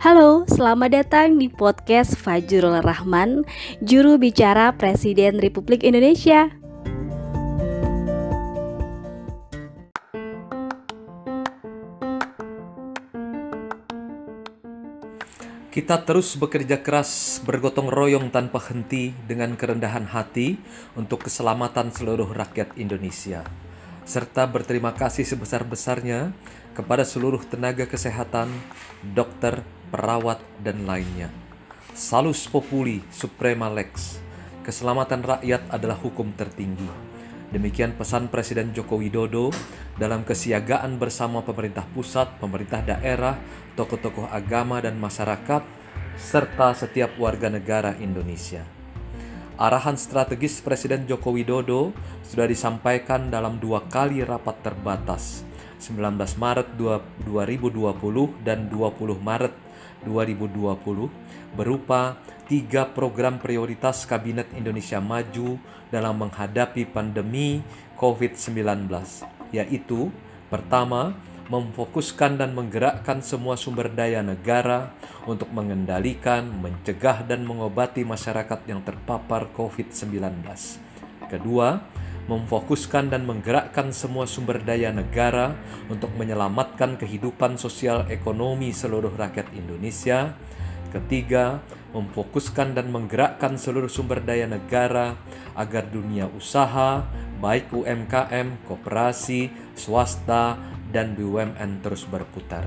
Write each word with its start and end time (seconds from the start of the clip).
Halo, 0.00 0.48
selamat 0.48 0.96
datang 0.96 1.36
di 1.36 1.52
podcast 1.52 2.16
Fajrul 2.16 2.80
Rahman, 2.80 3.44
juru 3.84 4.16
bicara 4.16 4.72
Presiden 4.72 5.36
Republik 5.36 5.84
Indonesia. 5.84 6.48
Kita 15.68 16.00
terus 16.08 16.32
bekerja 16.32 16.80
keras, 16.80 17.44
bergotong 17.44 17.92
royong 17.92 18.32
tanpa 18.32 18.56
henti 18.72 19.12
dengan 19.28 19.52
kerendahan 19.52 20.08
hati 20.08 20.56
untuk 20.96 21.28
keselamatan 21.28 21.92
seluruh 21.92 22.32
rakyat 22.32 22.72
Indonesia, 22.80 23.44
serta 24.08 24.48
berterima 24.48 24.96
kasih 24.96 25.28
sebesar-besarnya 25.28 26.32
kepada 26.72 27.04
seluruh 27.04 27.44
tenaga 27.44 27.84
kesehatan, 27.84 28.48
dokter, 29.04 29.60
perawat, 29.90 30.38
dan 30.62 30.86
lainnya. 30.86 31.28
Salus 31.92 32.46
Populi 32.46 33.02
Suprema 33.10 33.66
Lex, 33.66 34.22
keselamatan 34.62 35.20
rakyat 35.26 35.66
adalah 35.68 35.98
hukum 35.98 36.30
tertinggi. 36.38 36.86
Demikian 37.50 37.98
pesan 37.98 38.30
Presiden 38.30 38.70
Joko 38.70 39.02
Widodo 39.02 39.50
dalam 39.98 40.22
kesiagaan 40.22 41.02
bersama 41.02 41.42
pemerintah 41.42 41.82
pusat, 41.90 42.38
pemerintah 42.38 42.78
daerah, 42.78 43.34
tokoh-tokoh 43.74 44.30
agama 44.30 44.78
dan 44.78 44.94
masyarakat, 45.02 45.66
serta 46.14 46.78
setiap 46.78 47.18
warga 47.18 47.50
negara 47.50 47.98
Indonesia. 47.98 48.62
Arahan 49.58 49.98
strategis 49.98 50.62
Presiden 50.62 51.10
Joko 51.10 51.34
Widodo 51.34 51.90
sudah 52.22 52.46
disampaikan 52.46 53.34
dalam 53.34 53.58
dua 53.58 53.82
kali 53.90 54.22
rapat 54.22 54.62
terbatas, 54.62 55.42
19 55.82 56.16
Maret 56.38 56.78
2020 56.78 58.46
dan 58.46 58.70
20 58.70 59.20
Maret 59.20 59.52
2020, 59.52 59.69
berupa 61.54 62.16
tiga 62.50 62.88
program 62.88 63.38
prioritas 63.38 64.02
Kabinet 64.08 64.50
Indonesia 64.56 64.98
Maju 64.98 65.60
dalam 65.90 66.18
menghadapi 66.26 66.86
pandemi 66.88 67.62
COVID-19, 67.98 68.88
yaitu 69.52 70.08
pertama, 70.48 71.14
memfokuskan 71.50 72.38
dan 72.38 72.54
menggerakkan 72.54 73.18
semua 73.26 73.58
sumber 73.58 73.90
daya 73.90 74.22
negara 74.22 74.94
untuk 75.26 75.50
mengendalikan, 75.50 76.46
mencegah, 76.46 77.26
dan 77.26 77.42
mengobati 77.42 78.06
masyarakat 78.06 78.70
yang 78.70 78.80
terpapar 78.86 79.50
COVID-19. 79.58 80.46
Kedua, 81.26 81.82
memfokuskan 82.30 83.10
dan 83.10 83.26
menggerakkan 83.26 83.90
semua 83.90 84.22
sumber 84.22 84.62
daya 84.62 84.94
negara 84.94 85.58
untuk 85.90 86.14
menyelamatkan 86.14 86.94
kehidupan 86.94 87.58
sosial 87.58 88.06
ekonomi 88.06 88.70
seluruh 88.70 89.10
rakyat 89.18 89.50
Indonesia. 89.50 90.38
Ketiga, 90.94 91.58
memfokuskan 91.90 92.78
dan 92.78 92.94
menggerakkan 92.94 93.58
seluruh 93.58 93.90
sumber 93.90 94.22
daya 94.22 94.46
negara 94.46 95.18
agar 95.58 95.90
dunia 95.90 96.30
usaha, 96.30 97.02
baik 97.42 97.74
UMKM, 97.74 98.62
koperasi, 98.70 99.50
swasta, 99.74 100.54
dan 100.94 101.18
BUMN 101.18 101.82
terus 101.82 102.06
berputar. 102.06 102.66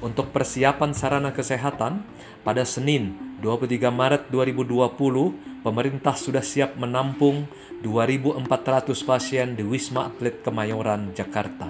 Untuk 0.00 0.32
persiapan 0.32 0.96
sarana 0.96 1.28
kesehatan, 1.28 2.00
pada 2.40 2.64
Senin 2.64 3.36
23 3.44 3.92
Maret 3.92 4.32
2020, 4.32 5.60
pemerintah 5.60 6.16
sudah 6.16 6.40
siap 6.40 6.80
menampung 6.80 7.44
2.400 7.84 8.96
pasien 9.04 9.52
di 9.52 9.60
Wisma 9.60 10.08
Atlet 10.08 10.40
Kemayoran, 10.40 11.12
Jakarta. 11.12 11.68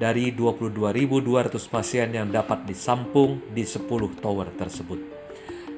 Dari 0.00 0.32
22.200 0.32 1.52
pasien 1.68 2.08
yang 2.16 2.32
dapat 2.32 2.64
disampung 2.64 3.44
di 3.52 3.68
10 3.68 3.84
tower 4.24 4.48
tersebut. 4.56 5.17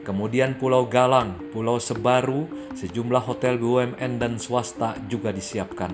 Kemudian 0.00 0.56
Pulau 0.56 0.88
Galang, 0.88 1.36
Pulau 1.52 1.76
Sebaru, 1.76 2.48
sejumlah 2.72 3.20
hotel 3.20 3.60
BUMN 3.60 4.16
dan 4.16 4.40
swasta 4.40 4.96
juga 5.12 5.28
disiapkan, 5.28 5.92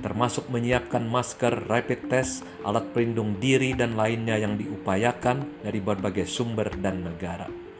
termasuk 0.00 0.48
menyiapkan 0.48 1.04
masker, 1.04 1.68
rapid 1.68 2.08
test, 2.08 2.40
alat 2.64 2.88
pelindung 2.96 3.36
diri, 3.36 3.76
dan 3.76 3.92
lainnya 3.92 4.40
yang 4.40 4.56
diupayakan 4.56 5.60
dari 5.60 5.84
berbagai 5.84 6.24
sumber 6.24 6.72
dan 6.80 7.04
negara. 7.04 7.71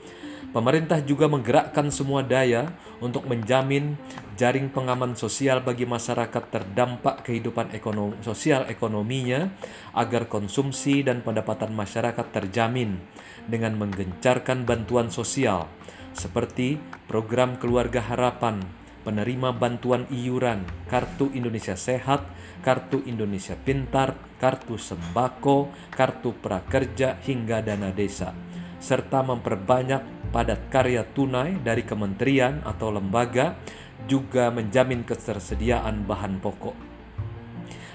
Pemerintah 0.52 1.00
juga 1.00 1.32
menggerakkan 1.32 1.88
semua 1.88 2.20
daya 2.20 2.76
untuk 3.00 3.24
menjamin 3.24 3.96
jaring 4.36 4.68
pengaman 4.68 5.16
sosial 5.16 5.64
bagi 5.64 5.88
masyarakat 5.88 6.44
terdampak 6.52 7.24
kehidupan 7.24 7.72
ekonomi, 7.72 8.20
sosial 8.20 8.68
ekonominya 8.68 9.48
agar 9.96 10.28
konsumsi 10.28 11.00
dan 11.00 11.24
pendapatan 11.24 11.72
masyarakat 11.72 12.26
terjamin 12.28 13.00
dengan 13.48 13.80
menggencarkan 13.80 14.68
bantuan 14.68 15.08
sosial 15.08 15.72
seperti 16.12 16.76
program 17.08 17.56
Keluarga 17.56 18.04
Harapan, 18.04 18.60
penerima 19.08 19.56
bantuan 19.56 20.04
iuran, 20.12 20.68
Kartu 20.84 21.32
Indonesia 21.32 21.80
Sehat, 21.80 22.28
Kartu 22.60 23.00
Indonesia 23.08 23.56
Pintar, 23.56 24.20
Kartu 24.36 24.76
Sembako, 24.76 25.72
Kartu 25.96 26.36
Prakerja 26.36 27.16
hingga 27.24 27.64
dana 27.64 27.88
desa 27.88 28.36
serta 28.82 29.22
memperbanyak 29.22 30.22
padat 30.32 30.72
karya 30.72 31.04
tunai 31.04 31.60
dari 31.60 31.84
kementerian 31.84 32.65
atau 32.65 32.88
lembaga 32.88 33.60
juga 34.09 34.48
menjamin 34.48 35.04
ketersediaan 35.04 36.09
bahan 36.09 36.41
pokok. 36.41 36.75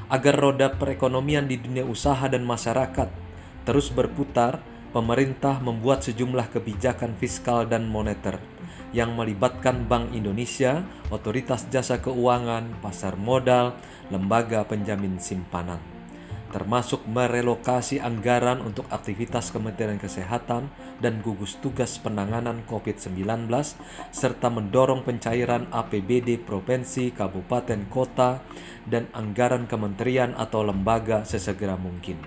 Agar 0.08 0.40
roda 0.40 0.72
perekonomian 0.72 1.50
di 1.50 1.60
dunia 1.60 1.84
usaha 1.84 2.30
dan 2.32 2.48
masyarakat 2.48 3.10
terus 3.68 3.92
berputar, 3.92 4.64
pemerintah 4.96 5.60
membuat 5.60 6.08
sejumlah 6.08 6.48
kebijakan 6.56 7.20
fiskal 7.20 7.68
dan 7.68 7.92
moneter 7.92 8.40
yang 8.96 9.20
melibatkan 9.20 9.84
Bank 9.84 10.16
Indonesia, 10.16 10.88
otoritas 11.12 11.68
jasa 11.68 12.00
keuangan, 12.00 12.80
pasar 12.80 13.20
modal, 13.20 13.76
lembaga 14.08 14.64
penjamin 14.64 15.20
simpanan 15.20 15.97
termasuk 16.58 17.06
merelokasi 17.06 18.02
anggaran 18.02 18.66
untuk 18.66 18.90
aktivitas 18.90 19.54
Kementerian 19.54 20.02
Kesehatan 20.02 20.74
dan 20.98 21.22
gugus 21.22 21.54
tugas 21.62 22.02
penanganan 22.02 22.66
COVID-19, 22.66 23.46
serta 24.10 24.50
mendorong 24.50 25.06
pencairan 25.06 25.70
APBD 25.70 26.42
provinsi, 26.42 27.14
kabupaten, 27.14 27.86
kota, 27.94 28.42
dan 28.90 29.06
anggaran 29.14 29.70
kementerian 29.70 30.34
atau 30.34 30.66
lembaga 30.66 31.22
sesegera 31.30 31.78
mungkin. 31.78 32.18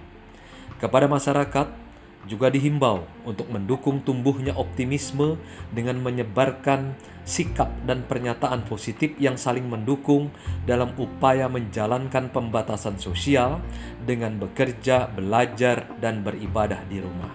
Kepada 0.78 1.10
masyarakat, 1.10 1.89
juga 2.28 2.52
dihimbau 2.52 3.08
untuk 3.24 3.48
mendukung 3.48 4.04
tumbuhnya 4.04 4.52
optimisme 4.52 5.40
dengan 5.72 6.00
menyebarkan 6.04 6.92
sikap 7.24 7.70
dan 7.88 8.04
pernyataan 8.04 8.66
positif 8.66 9.16
yang 9.16 9.40
saling 9.40 9.64
mendukung 9.64 10.28
dalam 10.68 10.92
upaya 11.00 11.48
menjalankan 11.48 12.28
pembatasan 12.28 13.00
sosial 13.00 13.62
dengan 14.04 14.36
bekerja, 14.36 15.08
belajar, 15.08 15.88
dan 16.02 16.20
beribadah 16.20 16.82
di 16.90 16.98
rumah. 17.00 17.32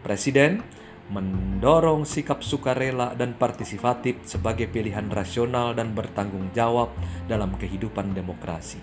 Presiden 0.00 0.62
mendorong 1.08 2.04
sikap 2.04 2.44
sukarela 2.44 3.16
dan 3.16 3.32
partisipatif 3.32 4.20
sebagai 4.28 4.68
pilihan 4.68 5.08
rasional 5.08 5.72
dan 5.72 5.96
bertanggung 5.96 6.52
jawab 6.52 6.92
dalam 7.24 7.56
kehidupan 7.56 8.12
demokrasi. 8.12 8.80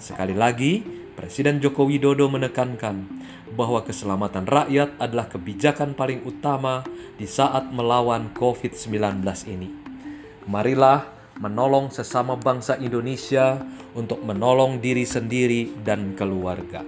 Sekali 0.00 0.32
lagi, 0.32 0.99
Presiden 1.20 1.60
Joko 1.60 1.84
Widodo 1.84 2.32
menekankan 2.32 3.04
bahwa 3.52 3.84
keselamatan 3.84 4.48
rakyat 4.48 4.96
adalah 4.96 5.28
kebijakan 5.28 5.92
paling 5.92 6.24
utama 6.24 6.80
di 7.20 7.28
saat 7.28 7.68
melawan 7.68 8.32
COVID-19 8.32 9.20
ini. 9.52 9.68
Marilah 10.48 11.04
menolong 11.36 11.92
sesama 11.92 12.40
bangsa 12.40 12.80
Indonesia 12.80 13.60
untuk 13.92 14.24
menolong 14.24 14.80
diri 14.80 15.04
sendiri 15.04 15.84
dan 15.84 16.16
keluarga. 16.16 16.80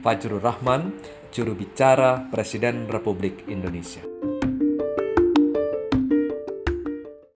Fajrul 0.00 0.40
Rahman, 0.40 0.96
juru 1.28 1.52
bicara 1.52 2.32
Presiden 2.32 2.88
Republik 2.88 3.44
Indonesia. 3.44 4.00